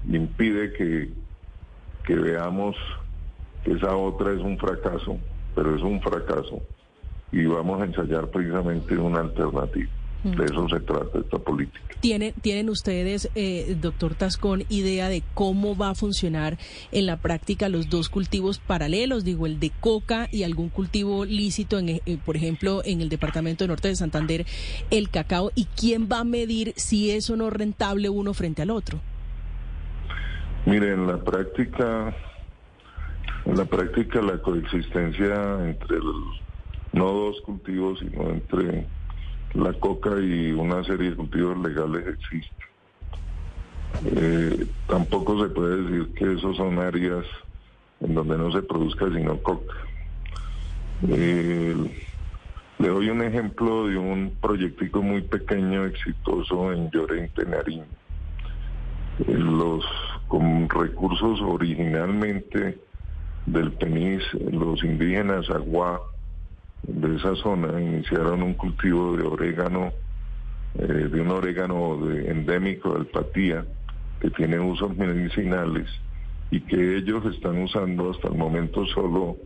impide 0.09 0.73
que, 0.73 1.11
que 2.05 2.15
veamos 2.15 2.77
que 3.65 3.73
esa 3.73 3.97
otra 3.97 4.33
es 4.33 4.41
un 4.41 4.57
fracaso, 4.59 5.19
pero 5.55 5.75
es 5.75 5.83
un 5.83 6.01
fracaso 6.01 6.63
y 7.33 7.45
vamos 7.45 7.81
a 7.81 7.85
ensayar 7.85 8.29
precisamente 8.29 8.97
una 8.97 9.21
alternativa. 9.21 9.91
De 10.25 10.45
eso 10.47 10.69
se 10.69 10.81
trata 10.81 11.21
esta 11.21 11.39
política. 11.39 11.81
¿Tienen, 12.01 12.35
¿tienen 12.41 12.69
ustedes, 12.71 13.31
eh, 13.37 13.77
doctor 13.81 14.17
Tascón, 14.17 14.65
idea 14.69 15.09
de 15.09 15.23
cómo 15.33 15.77
va 15.77 15.91
a 15.91 15.95
funcionar 15.95 16.59
en 16.91 17.07
la 17.07 17.19
práctica 17.19 17.69
los 17.69 17.89
dos 17.89 18.09
cultivos 18.09 18.59
paralelos? 18.59 19.25
Digo, 19.25 19.47
el 19.47 19.61
de 19.61 19.71
coca 19.81 20.29
y 20.33 20.43
algún 20.43 20.71
cultivo 20.71 21.25
lícito, 21.25 21.79
en, 21.79 21.89
eh, 21.89 22.19
por 22.25 22.37
ejemplo, 22.37 22.83
en 22.85 23.01
el 23.01 23.09
departamento 23.09 23.65
norte 23.69 23.89
de 23.89 23.95
Santander, 23.95 24.45
el 24.91 25.09
cacao. 25.09 25.53
¿Y 25.55 25.67
quién 25.77 26.09
va 26.11 26.21
a 26.21 26.25
medir 26.25 26.73
si 26.77 27.13
eso 27.13 27.37
no 27.37 27.47
es 27.47 27.53
rentable 27.53 28.09
uno 28.09 28.35
frente 28.35 28.63
al 28.63 28.71
otro? 28.71 28.99
Mire, 30.67 30.95
en 30.95 31.07
la 31.07 31.23
práctica, 31.23 32.15
en 33.47 33.57
la 33.57 33.65
práctica 33.65 34.21
la 34.21 34.43
coexistencia 34.43 35.65
entre 35.65 35.97
el 35.97 36.03
no 36.93 37.05
dos 37.07 37.41
cultivos, 37.43 37.99
sino 38.01 38.31
entre 38.31 38.87
la 39.55 39.73
coca 39.75 40.11
y 40.21 40.53
una 40.53 40.85
serie 40.85 41.11
de 41.11 41.17
cultivos 41.17 41.59
legales 41.59 42.07
existe. 42.07 42.65
Eh, 44.05 44.67
tampoco 44.87 45.43
se 45.43 45.49
puede 45.51 45.83
decir 45.83 46.15
que 46.15 46.33
esos 46.35 46.57
son 46.57 46.79
áreas 46.79 47.25
en 48.01 48.15
donde 48.15 48.39
no 48.39 48.53
se 48.53 48.63
produzca 48.63 49.07
sino 49.13 49.39
coca. 49.39 49.75
Le 52.79 52.89
doy 52.89 53.11
un 53.11 53.23
ejemplo 53.23 53.89
de 53.89 53.97
un 53.97 54.37
proyectico 54.41 55.03
muy 55.03 55.23
pequeño, 55.23 55.85
exitoso 55.85 56.73
en 56.73 56.91
Llorente, 56.91 57.45
Nariño. 57.45 57.87
Eh, 59.27 59.33
los 59.33 59.85
con 60.29 60.69
recursos 60.69 61.41
originalmente 61.41 62.79
del 63.47 63.73
PENIS, 63.73 64.23
los 64.53 64.85
indígenas 64.85 65.49
Agua 65.51 66.01
de 66.83 67.17
esa 67.17 67.35
zona 67.37 67.81
iniciaron 67.81 68.43
un 68.43 68.55
cultivo 68.55 69.17
de 69.17 69.25
orégano, 69.25 69.93
eh, 70.79 70.87
de 70.87 71.21
un 71.21 71.31
orégano 71.31 72.07
de, 72.07 72.31
endémico 72.31 72.95
del 72.95 73.07
Patía, 73.07 73.65
que 74.21 74.31
tiene 74.31 74.59
usos 74.59 74.97
medicinales 74.97 75.89
y 76.51 76.61
que 76.61 76.97
ellos 76.97 77.25
están 77.27 77.63
usando 77.63 78.11
hasta 78.11 78.29
el 78.29 78.35
momento 78.35 78.85
solo 78.87 79.37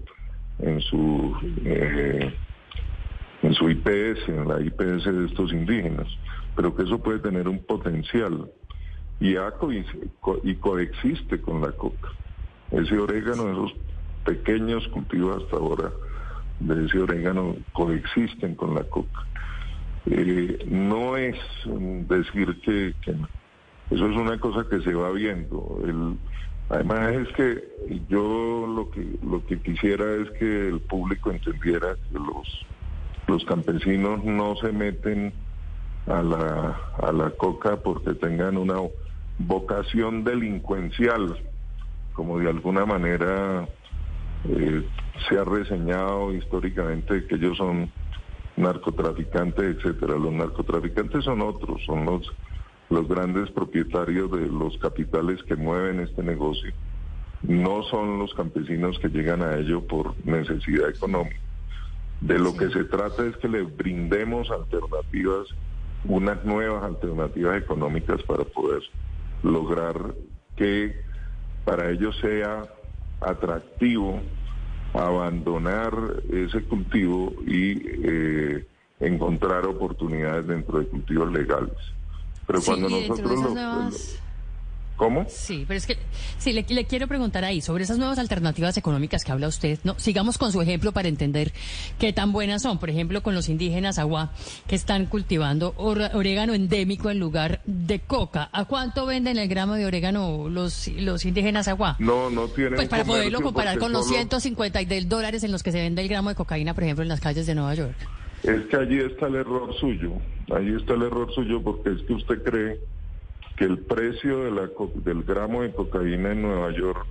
en 0.59 0.81
su 0.81 1.37
eh, 1.65 2.35
en 3.43 3.55
su 3.55 3.69
IPS, 3.69 4.29
en 4.29 4.49
la 4.49 4.61
IPS 4.61 5.05
de 5.05 5.27
estos 5.27 5.53
indígenas, 5.53 6.07
pero 6.55 6.75
que 6.75 6.85
eso 6.85 7.03
puede 7.03 7.19
tener 7.19 7.49
un 7.49 7.59
potencial 7.65 8.49
y, 9.19 9.35
y 10.45 10.55
coexiste 10.57 11.41
con 11.41 11.61
la 11.61 11.73
coca. 11.73 12.09
Ese 12.71 12.97
orégano, 12.99 13.51
esos 13.51 13.73
pequeños 14.25 14.87
cultivos 14.89 15.43
hasta 15.43 15.57
ahora, 15.57 15.91
de 16.61 16.87
ese 16.87 16.99
orégano 16.99 17.57
coexisten 17.73 18.55
con 18.55 18.75
la 18.75 18.85
coca. 18.85 19.27
Eh, 20.07 20.65
no 20.69 21.17
es 21.17 21.37
decir 22.09 22.61
que, 22.63 22.95
eso 23.91 24.07
es 24.09 24.17
una 24.17 24.39
cosa 24.39 24.67
que 24.69 24.81
se 24.81 24.95
va 24.95 25.11
viendo. 25.11 25.81
Además 26.69 27.13
es 27.13 27.29
que 27.35 28.03
yo 28.09 28.67
lo 28.67 28.91
que 28.91 29.07
lo 29.23 29.45
que 29.45 29.61
quisiera 29.61 30.05
es 30.15 30.31
que 30.39 30.69
el 30.69 30.81
público 30.81 31.31
entendiera 31.31 31.95
que 31.95 32.19
los 32.19 32.67
los 33.29 33.45
campesinos 33.45 34.25
no 34.25 34.57
se 34.57 34.73
meten 34.73 35.33
a 36.07 36.23
la 36.23 36.81
a 36.99 37.13
la 37.13 37.31
coca 37.31 37.77
porque 37.77 38.15
tengan 38.15 38.57
una 38.57 38.77
vocación 39.39 40.25
delincuencial, 40.25 41.39
como 42.15 42.39
de 42.39 42.49
alguna 42.49 42.87
manera 42.87 43.69
eh, 44.49 44.87
se 45.29 45.39
ha 45.39 45.45
reseñado 45.45 46.33
históricamente 46.33 47.27
que 47.27 47.35
ellos 47.37 47.57
son 47.57 47.91
narcotraficantes, 48.57 49.77
etcétera. 49.77 50.17
Los 50.17 50.33
narcotraficantes 50.33 51.25
son 51.25 51.43
otros, 51.43 51.83
son 51.85 52.05
los 52.05 52.33
los 52.91 53.09
grandes 53.09 53.51
propietarios 53.51 54.31
de 54.33 54.47
los 54.49 54.77
capitales 54.77 55.43
que 55.45 55.57
mueven 55.57 56.01
este 56.01 56.23
negocio 56.23 56.75
no 57.43 57.83
son 57.85 58.19
los 58.19 58.33
campesinos 58.35 58.99
que 58.99 59.09
llegan 59.09 59.43
a 59.43 59.57
ello 59.57 59.87
por 59.87 60.15
necesidad 60.25 60.89
económica. 60.89 61.37
De 62.21 62.39
lo 62.39 62.57
que 62.57 62.71
se 62.71 62.85
trata 62.85 63.27
es 63.27 63.37
que 63.39 63.49
le 63.49 63.63
brindemos 63.63 64.49
alternativas, 64.51 65.49
unas 66.05 66.45
nuevas 66.45 66.85
alternativas 66.85 67.57
económicas 67.57 68.23
para 68.23 68.45
poder 68.45 68.83
lograr 69.43 70.15
que 70.57 70.95
para 71.65 71.91
ellos 71.91 72.17
sea 72.21 72.65
atractivo 73.25 74.21
abandonar 74.95 75.95
ese 76.31 76.62
cultivo 76.62 77.33
y 77.47 77.83
eh, 78.05 78.67
encontrar 79.00 79.67
oportunidades 79.67 80.47
dentro 80.47 80.81
de 80.81 80.87
cultivos 80.87 81.33
legales. 81.33 81.75
Pero 82.47 82.61
cuando 82.62 82.88
nosotros 82.88 84.19
¿Cómo? 85.03 85.27
Sí, 85.29 85.65
pero 85.67 85.79
es 85.79 85.85
que 85.85 85.99
sí, 86.39 86.53
le, 86.53 86.85
quiero 86.85 87.09
preguntar 87.09 87.45
ahí 87.45 87.61
sobre 87.61 87.83
esas 87.83 87.99
nuevas 87.99 88.21
alternativas 88.21 88.77
económicas 88.77 89.25
que 89.25 89.33
habla 89.33 89.49
usted. 89.49 89.81
No, 89.83 89.99
sigamos 89.99 90.39
con 90.39 90.53
su 90.53 90.63
ejemplo 90.63 90.93
para 90.93 91.09
entender 91.09 91.53
qué 91.99 92.13
tan 92.13 92.31
buenas 92.31 92.63
son. 92.63 92.79
Por 92.79 92.89
ejemplo, 92.89 93.21
con 93.21 93.35
los 93.35 93.49
indígenas 93.49 93.99
agua 93.99 94.31
que 94.69 94.77
están 94.77 95.07
cultivando 95.07 95.75
orégano 95.77 96.55
endémico 96.55 97.11
en 97.11 97.19
lugar 97.19 97.63
de 97.65 97.99
coca. 97.99 98.49
¿A 98.53 98.67
cuánto 98.67 99.05
venden 99.05 99.39
el 99.39 99.49
gramo 99.49 99.75
de 99.75 99.87
orégano 99.87 100.49
los, 100.49 100.87
los 100.87 101.25
indígenas 101.25 101.67
agua? 101.67 101.97
No, 101.99 102.31
no 102.31 102.47
tienen. 102.47 102.77
Pues 102.77 102.89
para 102.89 103.05
poderlo 103.05 103.41
comparar 103.41 103.79
con 103.79 103.91
los 103.91 104.07
150 104.07 104.79
dólares 105.07 105.43
en 105.43 105.51
los 105.51 105.65
que 105.65 105.73
se 105.73 105.81
vende 105.81 106.03
el 106.03 106.09
gramo 106.09 106.29
de 106.29 106.37
cocaína, 106.37 106.75
por 106.75 106.85
ejemplo, 106.85 107.03
en 107.03 107.09
las 107.09 107.21
calles 107.21 107.45
de 107.45 107.57
Nueva 107.57 107.75
York. 107.75 107.97
Es 108.45 108.67
que 108.67 108.77
allí 108.77 109.01
está 109.01 109.27
el 109.27 109.35
error 109.35 109.75
suyo. 109.81 110.13
Allí 110.55 110.77
está 110.77 110.95
el 110.95 111.03
error 111.03 111.35
suyo 111.35 111.61
porque 111.61 111.91
es 111.91 112.03
que 112.03 112.13
usted 112.13 112.41
cree 112.45 112.79
que 113.57 113.65
el 113.65 113.79
precio 113.79 114.45
del 114.45 115.23
gramo 115.25 115.63
de 115.63 115.73
cocaína 115.73 116.33
en 116.33 116.43
Nueva 116.43 116.73
York 116.73 117.07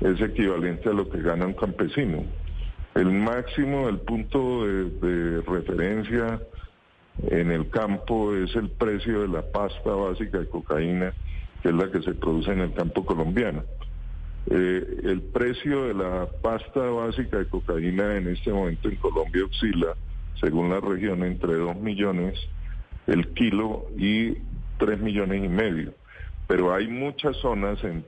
es 0.00 0.20
equivalente 0.20 0.88
a 0.88 0.92
lo 0.92 1.08
que 1.08 1.20
gana 1.20 1.46
un 1.46 1.54
campesino. 1.54 2.24
El 2.94 3.10
máximo, 3.10 3.88
el 3.88 3.98
punto 3.98 4.66
de, 4.66 5.42
referencia 5.42 6.40
en 7.28 7.50
el 7.50 7.68
campo 7.70 8.34
es 8.34 8.54
el 8.54 8.70
precio 8.70 9.22
de 9.22 9.28
la 9.28 9.42
pasta 9.42 9.90
básica 9.90 10.38
de 10.38 10.48
cocaína, 10.48 11.12
que 11.62 11.68
es 11.70 11.74
la 11.74 11.90
que 11.90 12.02
se 12.02 12.14
produce 12.14 12.52
en 12.52 12.60
el 12.60 12.72
campo 12.72 13.04
colombiano. 13.04 13.64
Eh, 14.50 15.00
el 15.04 15.22
precio 15.22 15.86
de 15.86 15.94
la 15.94 16.28
pasta 16.42 16.80
básica 16.80 17.38
de 17.38 17.46
cocaína 17.46 18.16
en 18.16 18.28
este 18.28 18.52
momento 18.52 18.88
en 18.88 18.96
Colombia 18.96 19.44
oscila, 19.44 19.94
según 20.40 20.70
la 20.70 20.80
región, 20.80 21.24
entre 21.24 21.54
2 21.54 21.76
millones 21.76 22.38
el 23.06 23.28
kilo 23.34 23.86
y 23.98 24.36
3 24.78 25.00
millones 25.00 25.44
y 25.44 25.48
medio. 25.48 25.94
Pero 26.46 26.74
hay 26.74 26.88
muchas 26.88 27.36
zonas 27.38 27.78
en, 27.84 28.04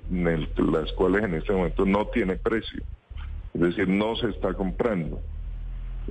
las 0.56 0.92
cuales 0.92 1.24
en 1.24 1.34
este 1.34 1.52
momento 1.52 1.86
no 1.86 2.06
tiene 2.08 2.36
precio. 2.36 2.82
Es 3.54 3.60
decir, 3.60 3.88
no 3.88 4.14
se 4.16 4.28
está 4.28 4.52
comprando. 4.52 5.20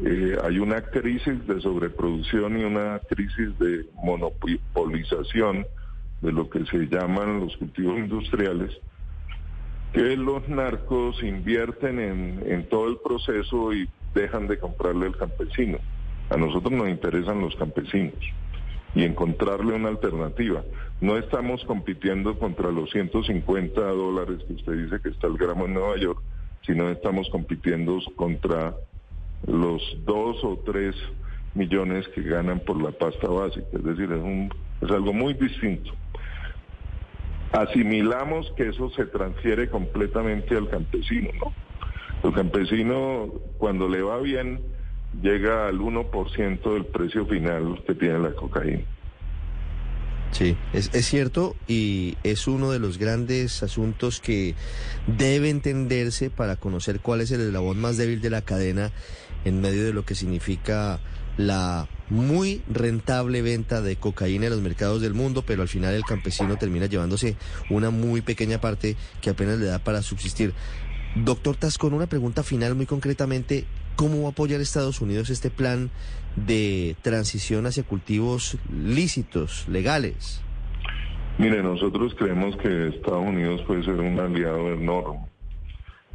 Eh, 0.04 0.36
hay 0.44 0.60
una 0.60 0.82
crisis 0.82 1.46
de 1.48 1.62
sobreproducción 1.62 2.60
y 2.60 2.64
una 2.64 3.00
crisis 3.08 3.58
de 3.60 3.86
monopolización 4.04 5.66
de 6.22 6.32
lo 6.32 6.50
que 6.50 6.66
se 6.66 6.88
llaman 6.88 7.42
los 7.42 7.56
cultivos 7.58 7.98
industriales, 8.00 8.72
que 9.94 10.18
los 10.18 10.50
narcos 10.50 11.22
invierten 11.24 12.00
en, 12.00 12.44
en 12.46 12.68
todo 12.68 12.90
el 12.90 12.98
proceso 12.98 13.72
y 13.72 13.88
dejan 14.16 14.48
de 14.48 14.58
comprarle 14.58 15.06
al 15.06 15.16
campesino. 15.16 15.78
A 16.32 16.38
nosotros 16.38 16.74
nos 16.74 16.90
interesan 16.90 17.40
los 17.40 17.56
campesinos 17.56 18.16
y 18.96 19.04
encontrarle 19.04 19.76
una 19.76 19.90
alternativa. 19.90 20.64
No 21.02 21.18
estamos 21.18 21.64
compitiendo 21.66 22.40
contra 22.40 22.72
los 22.72 22.90
150 22.92 23.82
dólares 23.82 24.40
que 24.48 24.54
usted 24.54 24.74
dice 24.74 25.02
que 25.04 25.10
está 25.10 25.28
el 25.28 25.38
gramo 25.38 25.66
en 25.66 25.74
Nueva 25.74 25.98
York, 25.98 26.22
sino 26.66 26.90
estamos 26.90 27.30
compitiendo 27.30 28.00
contra 28.16 28.74
los 29.46 29.82
dos 30.06 30.44
o 30.44 30.58
tres 30.66 30.96
millones 31.54 32.08
que 32.10 32.22
ganan 32.22 32.60
por 32.62 32.82
la 32.82 32.92
pasta 32.92 33.28
básica. 33.28 33.68
Es 33.74 33.84
decir, 33.84 34.12
es, 34.12 34.24
un, 34.24 34.50
es 34.82 34.90
algo 34.90 35.14
muy 35.14 35.34
distinto. 35.34 35.92
Asimilamos 37.52 38.52
que 38.58 38.70
eso 38.70 38.90
se 38.92 39.06
transfiere 39.06 39.70
completamente 39.70 40.56
al 40.56 40.70
campesino, 40.70 41.30
¿no? 41.40 41.54
El 42.28 42.34
campesino, 42.34 43.30
cuando 43.58 43.88
le 43.88 44.02
va 44.02 44.18
bien, 44.20 44.60
llega 45.22 45.68
al 45.68 45.80
1% 45.80 46.74
del 46.74 46.86
precio 46.86 47.26
final 47.26 47.82
que 47.86 47.96
tiene 47.96 48.20
la 48.20 48.32
cocaína. 48.32 48.84
Sí, 50.32 50.58
es, 50.74 50.94
es, 50.94 51.06
cierto 51.06 51.56
y 51.66 52.18
es 52.24 52.48
uno 52.48 52.72
de 52.72 52.80
los 52.80 52.98
grandes 52.98 53.64
asuntos 53.64 54.20
que 54.20 54.54
debe 55.08 55.50
entenderse 55.50 56.30
para 56.30 56.58
conocer 56.58 57.00
cuál 57.00 57.22
es 57.22 57.32
el 57.32 57.40
eslabón 57.40 57.80
más 57.80 57.96
débil 57.96 58.20
de 58.22 58.30
la 58.30 58.42
cadena 58.42 58.92
en 59.46 59.62
medio 59.62 59.86
de 59.86 59.94
lo 59.94 60.04
que 60.04 60.16
significa 60.16 61.00
la 61.38 61.88
muy 62.10 62.62
rentable 62.70 63.42
venta 63.42 63.82
de 63.82 63.96
cocaína 63.96 64.46
en 64.46 64.52
los 64.52 64.62
mercados 64.62 65.02
del 65.02 65.14
mundo, 65.14 65.44
pero 65.46 65.62
al 65.62 65.68
final 65.68 65.94
el 65.94 66.04
campesino 66.04 66.58
termina 66.58 66.86
llevándose 66.86 67.36
una 67.70 67.90
muy 67.90 68.22
pequeña 68.22 68.62
parte 68.62 68.96
que 69.22 69.32
apenas 69.32 69.60
le 69.60 69.66
da 69.66 69.80
para 69.80 70.02
subsistir. 70.02 70.54
Doctor 71.16 71.56
Tascón, 71.56 71.94
una 71.94 72.08
pregunta 72.08 72.44
final 72.44 72.76
muy 72.76 72.86
concretamente. 72.86 73.66
¿Cómo 73.96 74.24
va 74.24 74.28
a 74.28 74.32
apoyar 74.32 74.60
Estados 74.60 75.00
Unidos 75.02 75.30
este 75.30 75.50
plan 75.50 75.90
de 76.36 76.96
transición 77.02 77.66
hacia 77.66 77.84
cultivos 77.84 78.58
lícitos, 78.70 79.68
legales? 79.70 80.42
Mire, 81.38 81.64
nosotros 81.64 82.14
creemos 82.16 82.58
que 82.58 82.88
Estados 82.90 83.26
Unidos 83.26 83.62
puede 83.68 83.84
ser 83.84 83.96
un 83.96 84.20
aliado 84.20 84.74
enorme 84.74 85.26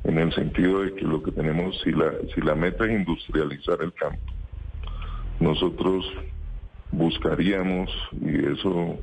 en 0.04 0.18
el 0.18 0.34
sentido 0.34 0.82
de 0.82 0.94
que 0.94 1.02
lo 1.02 1.22
que 1.22 1.30
tenemos, 1.32 1.78
si 1.82 1.92
la, 1.92 2.12
si 2.34 2.40
la 2.40 2.54
meta 2.54 2.84
es 2.84 2.92
industrializar 2.92 3.78
el 3.82 3.92
campo, 3.92 4.32
nosotros 5.40 6.04
buscaríamos, 6.90 7.90
y 8.20 8.46
eso 8.46 8.98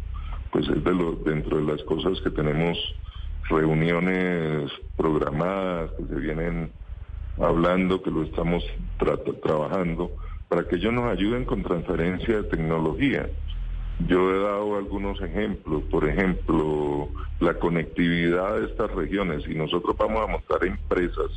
pues 0.51 0.67
es 0.69 0.83
de 0.83 0.93
lo, 0.93 1.13
dentro 1.15 1.57
de 1.57 1.71
las 1.71 1.83
cosas 1.83 2.19
que 2.21 2.29
tenemos 2.29 2.77
reuniones 3.49 4.71
programadas 4.95 5.91
que 5.91 6.05
se 6.05 6.19
vienen 6.19 6.71
hablando, 7.39 8.01
que 8.01 8.11
lo 8.11 8.23
estamos 8.23 8.63
trabajando, 9.43 10.11
para 10.49 10.67
que 10.67 10.77
ellos 10.77 10.93
nos 10.93 11.05
ayuden 11.05 11.45
con 11.45 11.63
transferencia 11.63 12.37
de 12.37 12.43
tecnología. 12.43 13.29
Yo 14.07 14.31
he 14.31 14.39
dado 14.39 14.77
algunos 14.77 15.19
ejemplos, 15.21 15.83
por 15.89 16.07
ejemplo, 16.07 17.09
la 17.39 17.55
conectividad 17.55 18.59
de 18.59 18.65
estas 18.67 18.91
regiones. 18.91 19.43
Si 19.43 19.55
nosotros 19.55 19.95
vamos 19.97 20.23
a 20.23 20.31
montar 20.31 20.63
empresas 20.63 21.31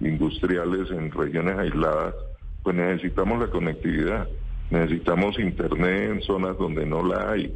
industriales 0.00 0.90
en 0.90 1.10
regiones 1.10 1.58
aisladas, 1.58 2.14
pues 2.62 2.74
necesitamos 2.74 3.38
la 3.38 3.48
conectividad, 3.48 4.28
necesitamos 4.70 5.38
internet 5.38 6.10
en 6.10 6.22
zonas 6.22 6.58
donde 6.58 6.86
no 6.86 7.02
la 7.02 7.30
hay, 7.32 7.54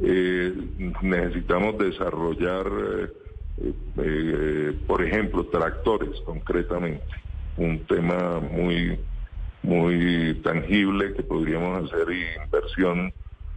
eh, 0.00 0.52
necesitamos 1.02 1.78
desarrollar... 1.78 2.66
Eh, 2.66 3.08
eh, 3.60 4.72
por 4.86 5.04
ejemplo, 5.04 5.44
tractores 5.46 6.20
concretamente, 6.24 7.02
un 7.58 7.80
tema 7.86 8.40
muy, 8.40 8.98
muy 9.62 10.40
tangible 10.42 11.12
que 11.14 11.22
podríamos 11.22 11.84
hacer 11.84 12.10
y 12.10 12.42
inversión 12.44 13.12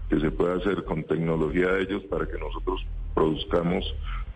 que 0.10 0.20
se 0.20 0.32
puede 0.32 0.56
hacer 0.56 0.84
con 0.84 1.04
tecnología 1.04 1.72
de 1.72 1.84
ellos 1.84 2.04
para 2.10 2.26
que 2.26 2.38
nosotros 2.38 2.86
produzcamos 3.14 3.86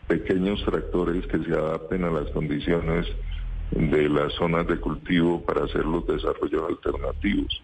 pequeños 0.08 0.64
tractores 0.64 1.26
que 1.28 1.40
se 1.40 1.52
adapten 1.52 2.04
a 2.04 2.12
las 2.12 2.30
condiciones 2.32 3.08
de 3.72 4.08
las 4.08 4.34
zonas 4.34 4.68
de 4.68 4.78
cultivo 4.78 5.42
para 5.42 5.66
hacer 5.66 5.86
los 5.86 6.06
desarrollos 6.06 6.64
alternativos. 6.70 7.62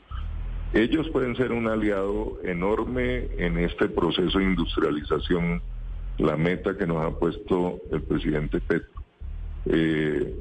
Ellos 0.73 1.07
pueden 1.09 1.35
ser 1.35 1.51
un 1.51 1.67
aliado 1.67 2.39
enorme 2.43 3.27
en 3.37 3.59
este 3.59 3.87
proceso 3.87 4.39
de 4.39 4.45
industrialización 4.45 5.61
la 6.17 6.37
meta 6.37 6.77
que 6.77 6.87
nos 6.87 7.05
ha 7.05 7.17
puesto 7.17 7.79
el 7.91 8.01
presidente 8.03 8.59
Petro. 8.61 9.03
Eh, 9.65 10.33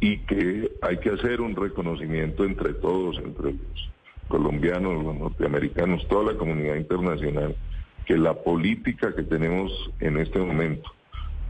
y 0.00 0.18
que 0.18 0.70
hay 0.82 0.98
que 0.98 1.10
hacer 1.10 1.40
un 1.40 1.56
reconocimiento 1.56 2.44
entre 2.44 2.74
todos, 2.74 3.18
entre 3.18 3.52
los 3.52 3.90
colombianos, 4.28 5.04
los 5.04 5.16
norteamericanos, 5.16 6.06
toda 6.08 6.32
la 6.32 6.38
comunidad 6.38 6.76
internacional, 6.76 7.56
que 8.04 8.16
la 8.16 8.34
política 8.34 9.14
que 9.14 9.22
tenemos 9.22 9.72
en 10.00 10.18
este 10.18 10.38
momento, 10.38 10.90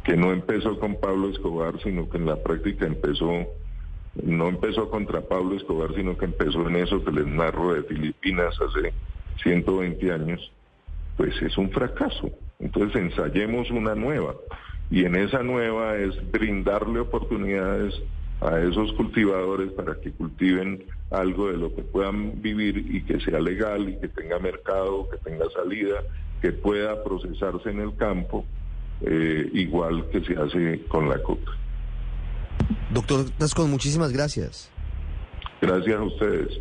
que 0.04 0.16
no 0.16 0.33
empezó 0.33 0.78
con 0.78 1.00
Pablo 1.00 1.28
Escobar, 1.30 1.80
sino 1.83 2.09
que 2.09 2.18
en 2.18 2.26
la 2.26 2.37
práctica 2.37 2.87
empezó, 2.87 3.46
no 4.22 4.48
empezó 4.48 4.90
contra 4.90 5.22
Pablo 5.22 5.57
Escobar, 5.57 5.94
sino 5.94 6.16
que 6.16 6.26
empezó 6.26 6.68
en 6.68 6.76
eso 6.76 7.04
que 7.04 7.11
les 7.11 7.26
narro 7.26 7.74
de 7.74 7.83
Filipinas 7.83 8.54
hace 8.61 8.92
120 9.42 10.12
años, 10.12 10.52
pues 11.16 11.35
es 11.42 11.57
un 11.59 11.70
fracaso. 11.70 12.30
Entonces 12.61 13.02
ensayemos 13.02 13.70
una 13.70 13.94
nueva 13.94 14.35
y 14.90 15.04
en 15.04 15.16
esa 15.16 15.42
nueva 15.42 15.96
es 15.96 16.14
brindarle 16.30 17.00
oportunidades 17.00 17.94
a 18.44 18.61
esos 18.61 18.92
cultivadores 18.92 19.72
para 19.72 19.94
que 20.00 20.12
cultiven 20.12 20.85
algo 21.11 21.48
de 21.48 21.57
lo 21.57 21.74
que 21.74 21.83
puedan 21.83 22.42
vivir 22.42 22.76
y 22.76 23.02
que 23.04 23.18
sea 23.20 23.40
legal 23.40 23.88
y 23.88 23.96
que 23.96 24.09
tenga 24.09 24.38
mercado, 24.38 25.09
que 25.09 25.16
tenga 25.18 25.46
salida, 25.50 26.02
que 26.42 26.52
pueda 26.52 27.02
procesarse 27.02 27.70
en 27.70 27.80
el 27.80 27.96
campo, 27.96 28.44
eh, 29.00 29.48
igual 29.54 30.09
que 30.11 30.20
se 30.22 30.37
hace 30.38 30.85
con 30.88 31.09
la 31.09 31.22
coca. 31.22 31.52
Doctor 32.90 33.30
Tascón, 33.30 33.70
muchísimas 33.70 34.12
gracias. 34.12 34.70
Gracias 35.61 35.96
a 35.98 36.02
ustedes. 36.02 36.61